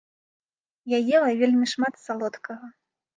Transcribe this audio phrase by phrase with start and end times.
[0.93, 2.65] Я ела вельмі шмат салодкага!